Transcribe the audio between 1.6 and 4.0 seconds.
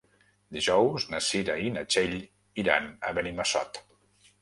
i na Txell iran a Benimassot.